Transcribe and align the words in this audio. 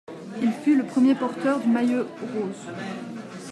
Il 0.41 0.51
fut 0.51 0.75
le 0.75 0.83
premier 0.83 1.13
porteur 1.13 1.59
du 1.59 1.67
Maillot 1.67 2.07
rose. 2.33 2.69